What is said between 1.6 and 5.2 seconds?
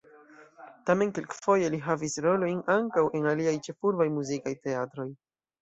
li havis rolojn ankaŭ en aliaj ĉefurbaj muzikaj teatroj.